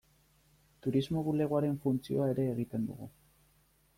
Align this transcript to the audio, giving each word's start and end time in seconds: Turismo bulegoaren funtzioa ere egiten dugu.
Turismo 0.85 1.21
bulegoaren 1.27 1.77
funtzioa 1.85 2.31
ere 2.35 2.45
egiten 2.57 2.89
dugu. 2.93 3.13